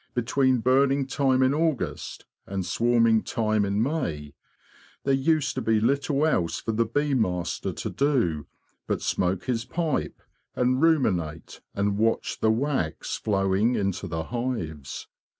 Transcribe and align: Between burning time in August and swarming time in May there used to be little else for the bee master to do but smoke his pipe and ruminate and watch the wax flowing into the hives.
Between 0.15 0.61
burning 0.61 1.05
time 1.05 1.43
in 1.43 1.53
August 1.53 2.25
and 2.47 2.65
swarming 2.65 3.21
time 3.21 3.63
in 3.63 3.83
May 3.83 4.33
there 5.03 5.13
used 5.13 5.53
to 5.53 5.61
be 5.61 5.79
little 5.79 6.25
else 6.25 6.59
for 6.59 6.71
the 6.71 6.87
bee 6.87 7.13
master 7.13 7.71
to 7.73 7.89
do 7.91 8.47
but 8.87 9.03
smoke 9.03 9.43
his 9.43 9.63
pipe 9.63 10.19
and 10.55 10.81
ruminate 10.81 11.61
and 11.75 11.99
watch 11.99 12.39
the 12.39 12.49
wax 12.49 13.15
flowing 13.17 13.75
into 13.75 14.07
the 14.07 14.23
hives. 14.23 15.05